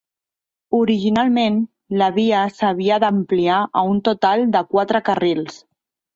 [0.77, 1.59] Originalment,
[2.03, 5.63] la via s'havia d'ampliar a un total de quatre carrils.